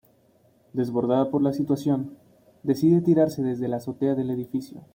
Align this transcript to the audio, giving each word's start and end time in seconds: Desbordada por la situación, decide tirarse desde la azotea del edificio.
Desbordada 0.73 1.29
por 1.29 1.43
la 1.43 1.53
situación, 1.53 2.17
decide 2.63 3.01
tirarse 3.01 3.43
desde 3.43 3.67
la 3.67 3.77
azotea 3.77 4.15
del 4.15 4.31
edificio. 4.31 4.81